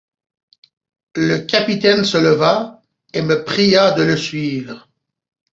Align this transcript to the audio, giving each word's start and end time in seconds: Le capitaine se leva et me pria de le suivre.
Le 1.13 1.37
capitaine 1.45 2.03
se 2.05 2.17
leva 2.17 2.81
et 3.13 3.21
me 3.21 3.43
pria 3.43 3.91
de 3.91 4.01
le 4.01 4.17
suivre. 4.17 4.89